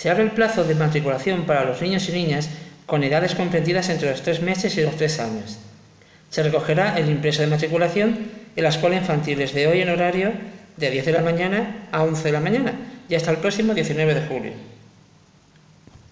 [0.00, 2.48] Se abre el plazo de matriculación para los niños y niñas
[2.86, 5.58] con edades comprendidas entre los tres meses y los tres años.
[6.30, 8.16] Se recogerá el impreso de matriculación
[8.56, 10.32] en la escuela infantil desde hoy en horario
[10.78, 12.72] de 10 de la mañana a 11 de la mañana
[13.10, 14.52] y hasta el próximo 19 de julio.